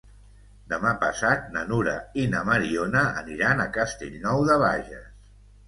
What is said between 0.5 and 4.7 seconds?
Demà passat na Nura i na Mariona aniran a Castellnou de